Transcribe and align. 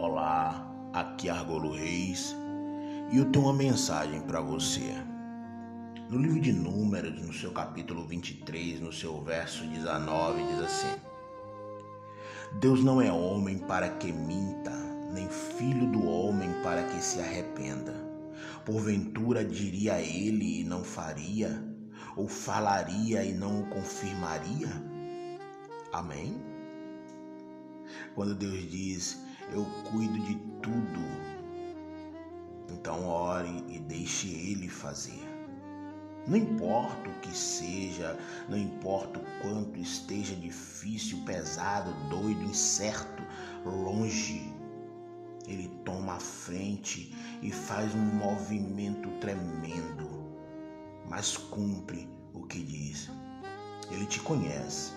Olá, 0.00 0.64
aqui 0.92 1.28
é 1.28 1.32
Argolo 1.32 1.72
Reis 1.72 2.32
e 3.10 3.18
eu 3.18 3.32
tenho 3.32 3.46
uma 3.46 3.52
mensagem 3.52 4.20
para 4.20 4.40
você. 4.40 4.94
No 6.08 6.16
livro 6.18 6.40
de 6.40 6.52
Números, 6.52 7.20
no 7.20 7.32
seu 7.32 7.50
capítulo 7.50 8.06
23, 8.06 8.78
no 8.78 8.92
seu 8.92 9.20
verso 9.24 9.66
19, 9.66 10.40
diz 10.44 10.60
assim: 10.60 11.00
Deus 12.60 12.84
não 12.84 13.02
é 13.02 13.10
homem 13.10 13.58
para 13.58 13.88
que 13.88 14.12
minta, 14.12 14.70
nem 15.12 15.28
filho 15.28 15.90
do 15.90 16.06
homem 16.06 16.48
para 16.62 16.84
que 16.84 17.02
se 17.02 17.18
arrependa. 17.18 17.92
Porventura 18.64 19.44
diria 19.44 20.00
ele 20.00 20.60
e 20.60 20.64
não 20.64 20.84
faria, 20.84 21.60
ou 22.14 22.28
falaria 22.28 23.24
e 23.24 23.34
não 23.34 23.62
o 23.62 23.66
confirmaria? 23.66 24.68
Amém? 25.92 26.40
Quando 28.14 28.34
Deus 28.36 28.70
diz, 28.70 29.27
eu 29.52 29.64
cuido 29.90 30.18
de 30.20 30.34
tudo, 30.62 31.00
então 32.68 33.06
ore 33.06 33.64
e 33.68 33.78
deixe 33.78 34.28
Ele 34.28 34.68
fazer. 34.68 35.22
Não 36.26 36.36
importa 36.36 37.08
o 37.08 37.20
que 37.20 37.34
seja, 37.34 38.18
não 38.48 38.58
importa 38.58 39.18
o 39.18 39.40
quanto 39.40 39.78
esteja 39.78 40.34
difícil, 40.36 41.22
pesado, 41.24 41.90
doido, 42.10 42.42
incerto, 42.42 43.22
longe, 43.64 44.52
Ele 45.46 45.68
toma 45.84 46.16
a 46.16 46.20
frente 46.20 47.14
e 47.40 47.50
faz 47.50 47.94
um 47.94 48.04
movimento 48.04 49.10
tremendo, 49.20 50.06
mas 51.08 51.36
cumpre 51.36 52.06
o 52.34 52.42
que 52.42 52.62
diz. 52.62 53.10
Ele 53.90 54.04
te 54.04 54.20
conhece 54.20 54.92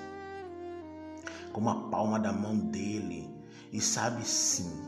como 1.53 1.69
a 1.69 1.89
palma 1.89 2.19
da 2.19 2.33
mão 2.33 2.57
dele 2.57 3.29
e 3.71 3.79
sabe 3.79 4.25
sim, 4.25 4.85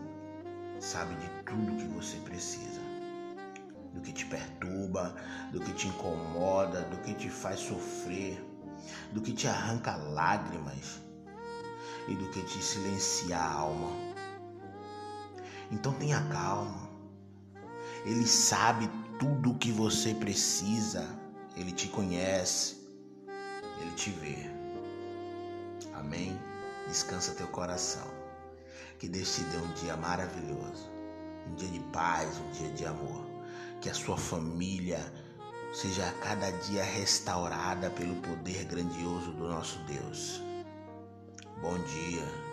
sabe 0.80 1.16
de 1.16 1.30
tudo 1.45 1.78
que 1.78 1.88
você 1.88 2.17
precisa. 2.17 2.81
Do 3.94 4.02
que 4.02 4.12
te 4.12 4.26
perturba, 4.26 5.16
do 5.52 5.59
que 5.59 5.72
te 5.73 5.88
incomoda, 5.88 6.81
do 6.81 6.98
que 6.98 7.14
te 7.14 7.30
faz 7.30 7.59
sofrer, 7.59 8.44
do 9.14 9.22
que 9.22 9.31
te 9.31 9.48
arranca 9.48 9.95
lágrimas 9.95 11.00
e 12.08 12.16
do 12.16 12.28
que 12.31 12.42
te 12.42 12.61
silencia 12.61 13.38
a 13.38 13.54
alma. 13.54 13.92
Então 15.72 15.94
tenha 15.94 16.22
calma. 16.28 16.89
Ele 18.04 18.26
sabe 18.28 18.89
tudo 19.20 19.52
o 19.52 19.58
que 19.58 19.72
você 19.72 20.14
precisa. 20.14 21.08
Ele 21.56 21.72
te 21.72 21.88
conhece. 21.88 22.76
Ele 23.80 23.92
te 23.92 24.09
vê. 24.09 24.50
Amém? 25.94 26.38
Descansa 26.88 27.34
teu 27.36 27.48
coração. 27.48 28.23
Que 29.04 29.09
Deus 29.09 29.36
te 29.36 29.44
dê 29.44 29.58
um 29.58 29.73
dia 29.73 29.98
maravilhoso, 29.98 30.90
um 31.46 31.56
dia 31.56 31.68
de 31.68 31.82
paz, 31.92 32.40
um 32.40 32.50
dia 32.52 32.70
de 32.70 32.86
amor. 32.86 33.26
Que 33.82 33.90
a 33.90 33.94
sua 33.94 34.16
família 34.16 34.98
seja 35.73 36.08
a 36.08 36.14
cada 36.26 36.50
dia 36.52 36.86
restaurada 36.86 37.90
pelo 37.90 38.16
poder 38.22 38.64
grandioso 38.64 39.34
do 39.34 39.50
nosso 39.50 39.78
Deus. 39.80 40.42
Bom 41.62 41.78
dia. 41.80 42.53